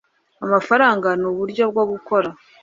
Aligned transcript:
amafaranga 0.45 1.09
n 1.21 1.23
uburyo 1.31 1.63
bwo 1.71 1.83
gukora 1.91 2.29